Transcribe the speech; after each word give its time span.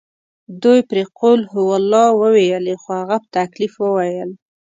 دوی 0.63 0.79
پرې 0.89 1.03
قل 1.19 1.39
هوالله 1.53 2.05
وویلې 2.21 2.75
خو 2.81 2.89
هغه 2.99 3.17
په 3.21 3.27
تکلیف 3.37 3.73
وویل. 3.79 4.29